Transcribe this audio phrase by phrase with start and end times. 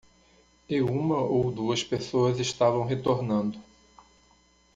[0.67, 3.59] E uma ou duas pessoas estavam retornando.